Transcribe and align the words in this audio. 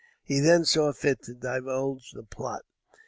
He 0.23 0.39
then 0.39 0.65
saw 0.65 0.91
fit 0.93 1.21
to 1.25 1.35
divulge 1.35 2.09
the 2.13 2.23
plot. 2.23 2.63